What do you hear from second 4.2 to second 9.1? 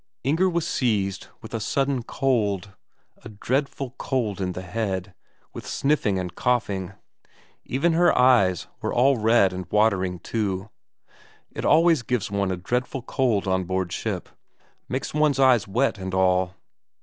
in the head, with sniffing and coughing even her eyes were